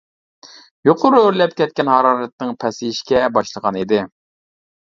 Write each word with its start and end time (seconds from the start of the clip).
يۇقىرى 0.89 1.19
ئۆرلەپ 1.25 1.53
كەتكەن 1.61 1.93
ھارارىتىڭ 1.97 2.57
پەسىيىشكە 2.65 3.23
باشلىغان 3.37 3.79
ئىدى. 3.83 4.01